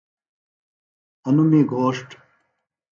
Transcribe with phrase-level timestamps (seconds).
[1.27, 2.09] انوۡ می گھوݜٹ۔